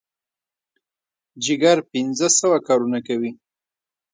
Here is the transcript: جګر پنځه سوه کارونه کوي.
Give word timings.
جګر 1.43 1.77
پنځه 1.91 2.27
سوه 2.39 2.57
کارونه 2.67 2.99
کوي. 3.07 3.31